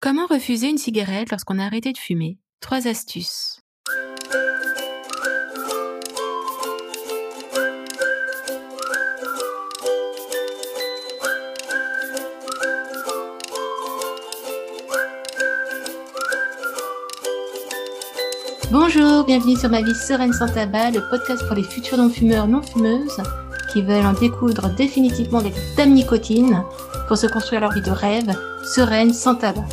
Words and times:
Comment 0.00 0.26
refuser 0.26 0.68
une 0.68 0.78
cigarette 0.78 1.32
lorsqu'on 1.32 1.58
a 1.58 1.64
arrêté 1.64 1.92
de 1.92 1.98
fumer? 1.98 2.38
Trois 2.60 2.86
astuces. 2.86 3.58
Bonjour, 18.70 19.24
bienvenue 19.24 19.56
sur 19.56 19.68
ma 19.68 19.82
vie 19.82 19.96
sereine 19.96 20.32
sans 20.32 20.46
tabac, 20.46 20.92
le 20.92 21.10
podcast 21.10 21.44
pour 21.48 21.56
les 21.56 21.64
futurs 21.64 21.98
non-fumeurs 21.98 22.46
non-fumeuses 22.46 23.20
qui 23.72 23.82
veulent 23.82 24.06
en 24.06 24.12
découdre 24.12 24.72
définitivement 24.76 25.42
des 25.42 25.52
dames 25.76 25.92
nicotine 25.92 26.62
pour 27.08 27.16
se 27.16 27.26
construire 27.26 27.62
leur 27.62 27.72
vie 27.72 27.82
de 27.82 27.90
rêve, 27.90 28.32
sereine, 28.62 29.12
sans 29.12 29.34
tabac. 29.34 29.66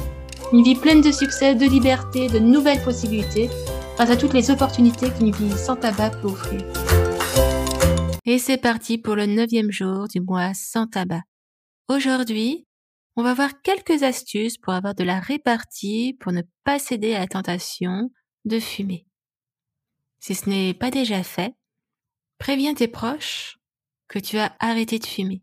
Une 0.52 0.64
vie 0.64 0.75
pleine 0.75 1.02
de 1.02 1.12
succès, 1.12 1.55
de 1.55 1.66
liberté, 1.66 2.28
de 2.28 2.38
nouvelles 2.38 2.83
possibilités, 2.83 3.50
grâce 3.96 4.11
à 4.11 4.15
toutes 4.15 4.33
les 4.33 4.51
opportunités 4.51 5.10
qu'une 5.11 5.32
vie 5.32 5.57
sans 5.57 5.75
tabac 5.75 6.11
peut 6.21 6.28
offrir. 6.28 6.61
Et 8.25 8.37
c'est 8.37 8.57
parti 8.57 9.00
pour 9.00 9.15
le 9.15 9.25
neuvième 9.25 9.71
jour 9.71 10.07
du 10.07 10.21
mois 10.21 10.54
sans 10.54 10.86
tabac. 10.86 11.23
Aujourd'hui, 11.89 12.68
on 13.15 13.23
va 13.23 13.34
voir 13.34 13.61
quelques 13.64 14.04
astuces 14.04 14.57
pour 14.57 14.73
avoir 14.73 14.93
de 14.93 15.04
la 15.04 15.20
répartie, 15.20 16.15
pour 16.20 16.32
ne 16.32 16.43
pas 16.64 16.78
céder 16.78 17.15
à 17.15 17.20
la 17.20 17.28
tentation 17.28 18.12
de 18.46 18.59
fumer. 18.59 19.07
Si 20.20 20.36
ce 20.36 20.48
n'est 20.48 20.75
pas 20.75 20.92
déjà 20.92 21.23
fait, 21.23 21.56
préviens 22.37 22.75
tes 22.75 22.87
proches 22.87 23.57
que 24.07 24.20
tu 24.20 24.37
as 24.37 24.56
arrêté 24.59 25.00
de 25.00 25.06
fumer. 25.06 25.42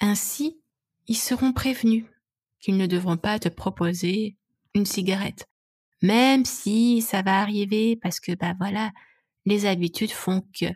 Ainsi, 0.00 0.60
ils 1.06 1.16
seront 1.16 1.52
prévenus 1.52 2.04
qu'ils 2.60 2.76
ne 2.76 2.86
devront 2.86 3.16
pas 3.16 3.38
te 3.38 3.48
proposer 3.48 4.36
une 4.74 4.86
cigarette. 4.86 5.46
Même 6.02 6.44
si 6.44 7.02
ça 7.02 7.22
va 7.22 7.40
arriver 7.40 7.96
parce 7.96 8.20
que, 8.20 8.32
bah 8.32 8.54
voilà, 8.58 8.92
les 9.46 9.66
habitudes 9.66 10.12
font 10.12 10.42
que. 10.58 10.66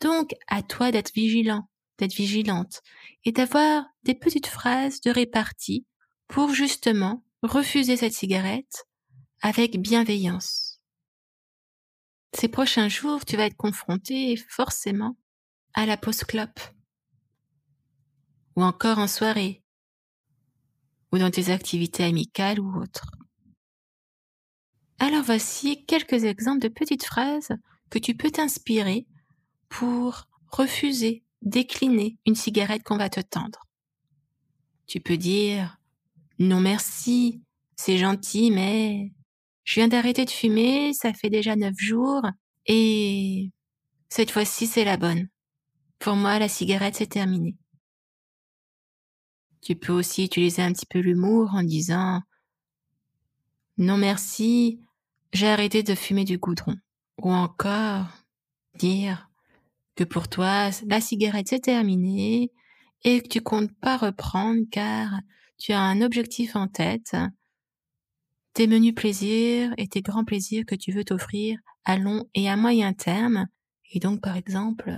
Donc, 0.00 0.34
à 0.48 0.62
toi 0.62 0.92
d'être 0.92 1.12
vigilant, 1.14 1.68
d'être 1.98 2.14
vigilante 2.14 2.82
et 3.24 3.32
d'avoir 3.32 3.84
des 4.04 4.14
petites 4.14 4.46
phrases 4.46 5.00
de 5.00 5.10
répartie 5.10 5.86
pour 6.28 6.52
justement 6.52 7.24
refuser 7.42 7.96
cette 7.96 8.12
cigarette 8.12 8.86
avec 9.40 9.80
bienveillance. 9.80 10.80
Ces 12.34 12.48
prochains 12.48 12.88
jours, 12.88 13.24
tu 13.24 13.36
vas 13.36 13.46
être 13.46 13.56
confronté 13.56 14.36
forcément 14.36 15.16
à 15.74 15.86
la 15.86 15.96
pause 15.96 16.24
clope, 16.24 16.60
ou 18.56 18.62
encore 18.62 18.98
en 18.98 19.06
soirée, 19.06 19.62
dans 21.18 21.30
tes 21.30 21.50
activités 21.50 22.04
amicales 22.04 22.60
ou 22.60 22.80
autres. 22.80 23.10
Alors 24.98 25.22
voici 25.22 25.84
quelques 25.86 26.24
exemples 26.24 26.60
de 26.60 26.68
petites 26.68 27.04
phrases 27.04 27.50
que 27.90 27.98
tu 27.98 28.14
peux 28.14 28.30
t'inspirer 28.30 29.06
pour 29.68 30.24
refuser, 30.50 31.22
décliner 31.42 32.18
une 32.26 32.34
cigarette 32.34 32.82
qu'on 32.82 32.96
va 32.96 33.10
te 33.10 33.20
tendre. 33.20 33.66
Tu 34.86 35.00
peux 35.00 35.16
dire 35.16 35.78
non 36.38 36.60
merci, 36.60 37.42
c'est 37.76 37.98
gentil, 37.98 38.50
mais 38.50 39.12
je 39.64 39.74
viens 39.74 39.88
d'arrêter 39.88 40.24
de 40.24 40.30
fumer, 40.30 40.92
ça 40.92 41.12
fait 41.12 41.30
déjà 41.30 41.56
neuf 41.56 41.74
jours, 41.76 42.22
et 42.66 43.50
cette 44.08 44.30
fois-ci 44.30 44.66
c'est 44.66 44.84
la 44.84 44.96
bonne. 44.96 45.28
Pour 45.98 46.14
moi, 46.14 46.38
la 46.38 46.48
cigarette 46.48 46.96
c'est 46.96 47.06
terminé. 47.06 47.56
Tu 49.60 49.76
peux 49.76 49.92
aussi 49.92 50.24
utiliser 50.24 50.62
un 50.62 50.72
petit 50.72 50.86
peu 50.86 51.00
l'humour 51.00 51.50
en 51.54 51.62
disant 51.62 52.22
non 53.78 53.98
merci, 53.98 54.80
j'ai 55.32 55.48
arrêté 55.48 55.82
de 55.82 55.94
fumer 55.94 56.24
du 56.24 56.38
goudron. 56.38 56.76
Ou 57.22 57.30
encore 57.30 58.06
dire 58.78 59.30
que 59.94 60.04
pour 60.04 60.28
toi, 60.28 60.70
la 60.86 61.00
cigarette 61.00 61.48
c'est 61.48 61.60
terminé 61.60 62.52
et 63.04 63.20
que 63.20 63.28
tu 63.28 63.40
comptes 63.40 63.72
pas 63.80 63.96
reprendre 63.96 64.62
car 64.70 65.20
tu 65.58 65.72
as 65.72 65.80
un 65.80 66.00
objectif 66.00 66.56
en 66.56 66.68
tête 66.68 67.16
tes 68.56 68.66
menus 68.66 68.94
plaisirs 68.94 69.74
et 69.76 69.86
tes 69.86 70.00
grands 70.00 70.24
plaisirs 70.24 70.64
que 70.66 70.74
tu 70.74 70.90
veux 70.90 71.04
t'offrir 71.04 71.58
à 71.84 71.98
long 71.98 72.24
et 72.32 72.48
à 72.48 72.56
moyen 72.56 72.94
terme, 72.94 73.46
et 73.92 74.00
donc 74.00 74.22
par 74.22 74.34
exemple 74.34 74.96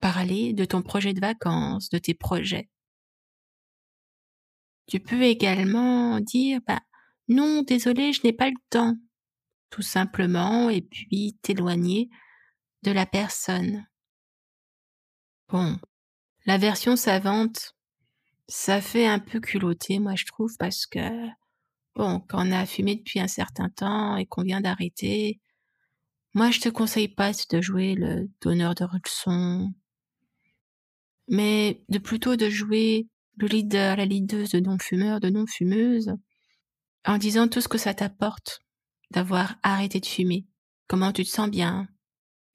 parler 0.00 0.52
de 0.52 0.66
ton 0.66 0.82
projet 0.82 1.14
de 1.14 1.20
vacances, 1.20 1.88
de 1.88 1.96
tes 1.96 2.12
projets. 2.12 2.68
Tu 4.90 5.00
peux 5.00 5.22
également 5.22 6.20
dire 6.20 6.60
bah, 6.66 6.80
non, 7.28 7.62
désolé, 7.62 8.12
je 8.12 8.20
n'ai 8.24 8.32
pas 8.32 8.48
le 8.48 8.56
temps, 8.70 8.96
tout 9.70 9.82
simplement, 9.82 10.68
et 10.68 10.82
puis 10.82 11.38
t'éloigner 11.42 12.10
de 12.82 12.90
la 12.90 13.06
personne. 13.06 13.86
Bon, 15.48 15.78
la 16.44 16.58
version 16.58 16.96
savante, 16.96 17.74
ça 18.48 18.80
fait 18.80 19.06
un 19.06 19.20
peu 19.20 19.40
culotté, 19.40 20.00
moi 20.00 20.16
je 20.16 20.26
trouve, 20.26 20.56
parce 20.58 20.86
que 20.86 21.30
Bon, 21.96 22.20
quand 22.28 22.46
on 22.48 22.52
a 22.52 22.66
fumé 22.66 22.96
depuis 22.96 23.20
un 23.20 23.28
certain 23.28 23.68
temps 23.68 24.16
et 24.16 24.26
qu'on 24.26 24.42
vient 24.42 24.60
d'arrêter, 24.60 25.40
moi 26.34 26.50
je 26.50 26.60
te 26.60 26.68
conseille 26.68 27.08
pas 27.08 27.32
de 27.50 27.60
jouer 27.60 27.94
le 27.94 28.30
donneur 28.40 28.74
de 28.74 28.84
leçons, 28.84 29.72
mais 31.28 31.82
de 31.88 31.98
plutôt 31.98 32.36
de 32.36 32.48
jouer 32.48 33.08
le 33.40 33.48
leader, 33.48 33.96
la 33.96 34.04
leaduse 34.04 34.50
de 34.50 34.60
non-fumeur, 34.60 35.18
de 35.18 35.30
non-fumeuse, 35.30 36.14
en 37.06 37.18
disant 37.18 37.48
tout 37.48 37.60
ce 37.60 37.68
que 37.68 37.78
ça 37.78 37.94
t'apporte 37.94 38.60
d'avoir 39.10 39.56
arrêté 39.62 39.98
de 39.98 40.06
fumer, 40.06 40.46
comment 40.86 41.12
tu 41.12 41.24
te 41.24 41.30
sens 41.30 41.50
bien, 41.50 41.88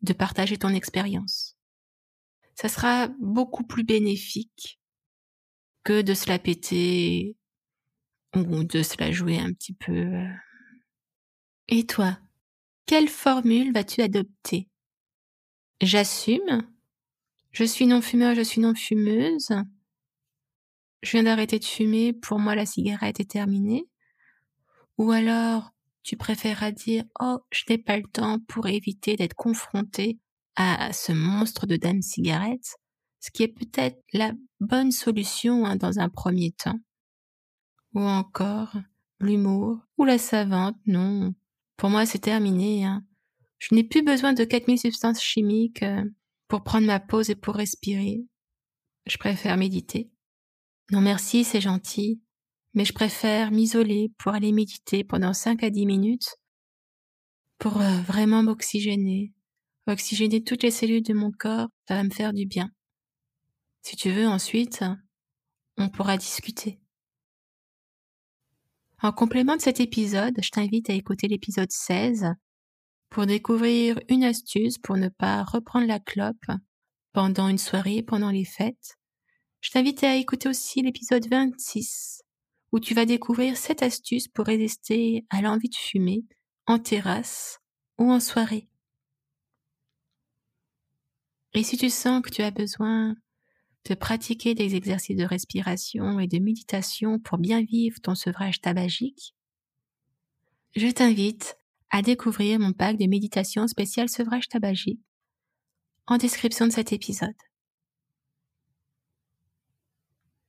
de 0.01 0.13
partager 0.13 0.57
ton 0.57 0.69
expérience? 0.69 1.57
Ça 2.53 2.69
sera 2.69 3.07
beaucoup 3.19 3.63
plus 3.63 3.83
bénéfique 3.83 4.79
que 5.83 6.01
de 6.01 6.13
se 6.13 6.29
la 6.29 6.39
péter 6.39 7.35
ou 8.35 8.63
de 8.63 8.83
se 8.83 8.95
la 8.99 9.11
jouer 9.11 9.39
un 9.39 9.51
petit 9.51 9.73
peu. 9.73 9.93
Euh. 9.93 10.33
Et 11.67 11.85
toi, 11.85 12.17
quelle 12.85 13.09
formule 13.09 13.73
vas-tu 13.73 14.01
adopter? 14.01 14.69
J'assume. 15.81 16.61
Je 17.51 17.63
suis 17.63 17.87
non-fumeur, 17.87 18.35
je 18.35 18.41
suis 18.41 18.61
non-fumeuse. 18.61 19.49
Je 21.01 21.11
viens 21.11 21.23
d'arrêter 21.23 21.59
de 21.59 21.65
fumer, 21.65 22.13
pour 22.13 22.39
moi 22.39 22.55
la 22.55 22.65
cigarette 22.65 23.19
est 23.19 23.29
terminée. 23.31 23.87
Ou 24.97 25.11
alors, 25.11 25.71
tu 26.03 26.17
préféreras 26.17 26.71
dire 26.71 27.03
Oh, 27.19 27.39
je 27.51 27.63
n'ai 27.69 27.77
pas 27.77 27.97
le 27.97 28.03
temps 28.03 28.39
pour 28.47 28.67
éviter 28.67 29.15
d'être 29.15 29.35
confronté 29.35 30.19
à 30.55 30.93
ce 30.93 31.11
monstre 31.11 31.65
de 31.65 31.75
dame 31.75 32.01
cigarette, 32.01 32.77
ce 33.19 33.29
qui 33.31 33.43
est 33.43 33.47
peut-être 33.49 33.97
la 34.13 34.31
bonne 34.59 34.91
solution 34.91 35.65
hein, 35.65 35.75
dans 35.75 35.99
un 35.99 36.09
premier 36.09 36.51
temps 36.51 36.79
ou 37.95 38.01
encore 38.01 38.73
l'humour 39.19 39.79
ou 39.97 40.03
la 40.03 40.19
savante, 40.19 40.75
non. 40.85 41.33
Pour 41.77 41.89
moi, 41.89 42.05
c'est 42.05 42.19
terminé. 42.19 42.85
Hein. 42.85 43.03
Je 43.57 43.73
n'ai 43.73 43.83
plus 43.83 44.03
besoin 44.03 44.33
de 44.33 44.43
4000 44.43 44.77
substances 44.77 45.21
chimiques 45.21 45.81
euh, 45.81 46.03
pour 46.47 46.63
prendre 46.63 46.85
ma 46.85 46.99
pause 46.99 47.29
et 47.29 47.35
pour 47.35 47.55
respirer. 47.55 48.23
Je 49.07 49.17
préfère 49.17 49.57
méditer. 49.57 50.11
Non 50.91 51.01
merci, 51.01 51.43
c'est 51.43 51.61
gentil, 51.61 52.21
mais 52.73 52.85
je 52.85 52.93
préfère 52.93 53.51
m'isoler 53.51 54.11
pour 54.19 54.33
aller 54.33 54.51
méditer 54.51 55.03
pendant 55.03 55.33
5 55.33 55.63
à 55.63 55.69
10 55.69 55.85
minutes 55.85 56.35
pour 57.57 57.81
euh, 57.81 58.01
vraiment 58.01 58.43
m'oxygéner, 58.43 59.33
oxygéner 59.87 60.43
toutes 60.43 60.63
les 60.63 60.71
cellules 60.71 61.03
de 61.03 61.13
mon 61.13 61.31
corps, 61.31 61.69
ça 61.87 61.95
va 61.95 62.03
me 62.03 62.11
faire 62.11 62.33
du 62.33 62.45
bien. 62.45 62.69
Si 63.81 63.95
tu 63.95 64.11
veux 64.11 64.27
ensuite, 64.27 64.83
on 65.77 65.89
pourra 65.89 66.17
discuter. 66.17 66.79
En 69.01 69.11
complément 69.11 69.55
de 69.55 69.61
cet 69.61 69.79
épisode, 69.79 70.35
je 70.41 70.49
t'invite 70.49 70.89
à 70.89 70.93
écouter 70.93 71.27
l'épisode 71.27 71.71
16 71.71 72.33
pour 73.09 73.25
découvrir 73.25 73.99
une 74.09 74.23
astuce 74.23 74.77
pour 74.77 74.97
ne 74.97 75.09
pas 75.09 75.43
reprendre 75.43 75.87
la 75.87 75.99
clope 75.99 76.45
pendant 77.13 77.47
une 77.47 77.57
soirée, 77.57 78.03
pendant 78.03 78.31
les 78.31 78.45
fêtes. 78.45 78.97
Je 79.65 79.71
t'invite 79.71 80.03
à 80.03 80.15
écouter 80.15 80.47
aussi 80.47 80.83
l'épisode 80.83 81.27
26 81.27 82.21
où 82.71 82.79
tu 82.79 82.93
vas 82.93 83.07
découvrir 83.07 83.57
cette 83.57 83.81
astuce 83.81 84.27
pour 84.27 84.45
résister 84.45 85.25
à 85.31 85.41
l'envie 85.41 85.69
de 85.69 85.75
fumer 85.75 86.23
en 86.67 86.77
terrasse 86.77 87.57
ou 87.97 88.11
en 88.11 88.19
soirée. 88.19 88.69
Et 91.55 91.63
si 91.63 91.77
tu 91.77 91.89
sens 91.89 92.21
que 92.21 92.29
tu 92.29 92.43
as 92.43 92.51
besoin 92.51 93.15
de 93.89 93.95
pratiquer 93.95 94.53
des 94.53 94.75
exercices 94.75 95.17
de 95.17 95.25
respiration 95.25 96.19
et 96.19 96.27
de 96.27 96.37
méditation 96.37 97.17
pour 97.17 97.39
bien 97.39 97.63
vivre 97.63 97.99
ton 97.99 98.13
sevrage 98.13 98.61
tabagique, 98.61 99.33
je 100.75 100.89
t'invite 100.89 101.57
à 101.89 102.03
découvrir 102.03 102.59
mon 102.59 102.71
pack 102.71 102.97
de 102.97 103.07
méditation 103.07 103.67
spécial 103.67 104.09
sevrage 104.09 104.47
tabagique 104.47 105.01
en 106.05 106.17
description 106.17 106.67
de 106.67 106.71
cet 106.71 106.93
épisode. 106.93 107.33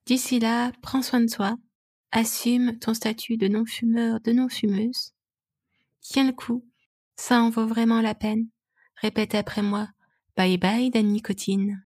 D'ici 0.06 0.38
là, 0.38 0.72
prends 0.82 1.02
soin 1.02 1.20
de 1.20 1.30
toi, 1.30 1.56
Assume 2.12 2.78
ton 2.78 2.94
statut 2.94 3.36
de 3.36 3.48
non-fumeur, 3.48 4.20
de 4.20 4.32
non-fumeuse. 4.32 5.12
Tiens 6.00 6.26
le 6.26 6.32
coup, 6.32 6.64
ça 7.16 7.42
en 7.42 7.50
vaut 7.50 7.66
vraiment 7.66 8.00
la 8.00 8.14
peine. 8.14 8.46
Répète 9.02 9.34
après 9.34 9.60
moi. 9.60 9.88
Bye 10.36 10.56
bye, 10.56 10.90
la 10.94 11.02
nicotine. 11.02 11.84